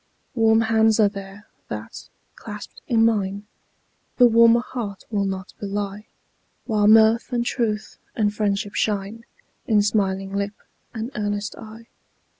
[0.33, 3.45] Warm hands are there, that, clasped in mine,
[4.17, 6.07] The warmer heart will not belie;
[6.65, 9.25] While mirth and truth, and friendship shine
[9.67, 10.55] In smiling lip
[10.91, 11.85] and earnest eye.